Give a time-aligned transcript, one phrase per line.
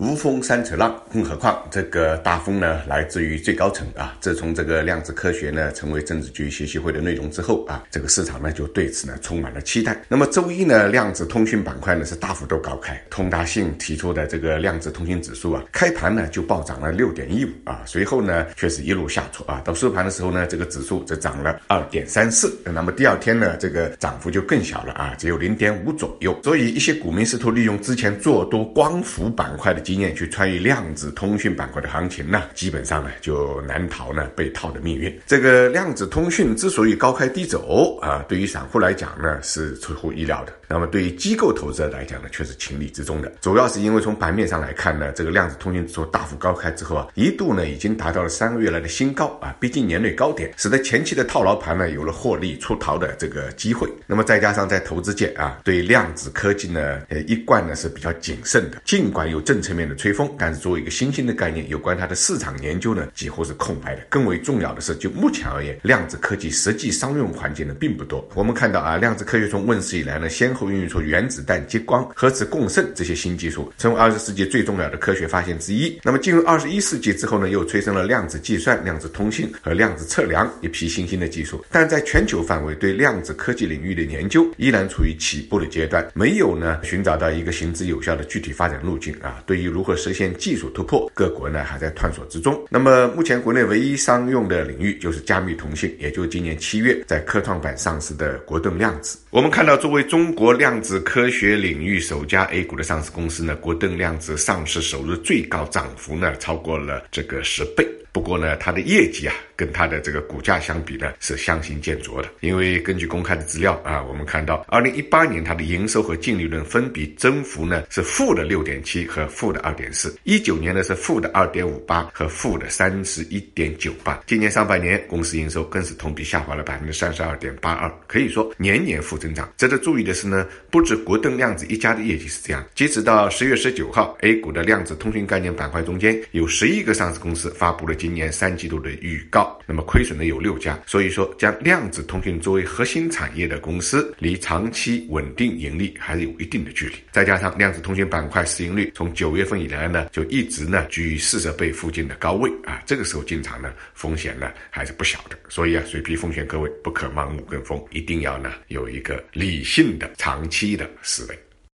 [0.00, 4.16] 无风三尺浪，更何况这个大风呢，来自于最高层啊。
[4.18, 10.02] 自从这个量子科学呢成为政治局学习会的内容之后啊，这个市场呢就对此呢充满了期待。
[10.08, 22.58] 那么周一呢，量子通讯板块呢是大幅度高开，通达信提出的这个量子通讯指数啊，开盘呢就暴涨了六点一五啊，随后呢却是一路下挫啊，到收盘的时候呢，这个指数则涨了二点三四。
[22.64, 26.34] 那么第二天呢，这个涨幅就更小了啊，只有零点五左右。
[26.42, 29.89] 所以一些股民试图利用之前做多光伏板块的。
[29.90, 35.20] 经验去参与量子通讯板块的行情呢，基本上呢就难逃呢被套的命运。
[35.26, 40.52] 这个量子通讯之所以高开低走啊，对于散户来讲呢是出乎意料的。
[40.68, 43.32] 那么对于机构投资者来讲呢，却是情理之中的。
[43.40, 53.90] 主要是因为从盘面上来看呢，这个量子通讯指数大幅高开之后啊，一度呢已经达到了三个月来的新高啊，逼近年内高点，使得前期的套牢盘呢有了获利出逃的这个机会。
[54.06, 64.02] 那么再加上在投资界啊，对量子科技呢，呃一贯呢是比较谨慎的，尽管有政策面面的吹风，但是作为一个新兴的概念，有关它的市场研究呢几乎是空白的。
[64.10, 68.28] 更为重要的是，就目前而言，量子科技实际商用环境呢并不多。
[68.34, 75.98] 我们看到啊，量子科学从问世以来呢，先后孕育出原子弹、激光、核磁共振这些新技术，成为二十世纪最重要的科学发现之一。
[76.02, 81.64] 那么进入二十一世纪之后呢，又催生了量子计算、量子通信和量子测量一批新兴的技术。
[81.70, 89.42] 但在全球范围对量子科技领域的研究依然处于起步的阶段，没有呢寻找到一个行之有效的具体发展路径啊。
[89.46, 92.62] 对于如何实现技术突破，各国呢还在探索之中。
[92.68, 99.18] 那么目前国内唯一商用的领域就是加密通信，也就是今年七月在科创板上市的国盾量子。
[99.30, 100.50] 我们看到作为中国。
[100.60, 107.86] 量子科学领域首家 A 股的上市公司呢，国盾量子上市首日最高涨幅呢，超过了这个十倍。
[108.12, 112.28] 不过呢，它的业绩啊，跟它的这个股价相比呢，是相形见绌的。
[112.40, 124.20] 因为根据公开的资料啊，我们看到，二零一八年它的营收和净利润分别增幅呢是负的六点七和负的二点四，一九年呢是负的二点五八和负的三十一点九八。
[124.26, 129.48] 今年上半年公司营收更是同比下滑了百分之三十二点八二，可以说年年负增长。
[129.56, 137.94] 值得注意的是呢，不止国盾量子一家的业绩是这样，截止到十月十九号，A 股的量子通讯概念板块中间有十一个上市公司发布了。
[138.00, 146.94] 今年三季度的预告，那么亏损的有六家，所以说将量子通讯作为核心产业的公司，离长期稳定盈利还是有一定的距离。
[147.12, 155.38] 再加上量子通讯板块市盈率从九月月份以来呢，就一直呢居于四十倍附近的高位啊，这个时候进场呢风险呢还是不小的。
[155.48, 161.38] 所以啊，水皮奉劝各位不可盲目跟风，一定要呢有一个理性的长期的思维。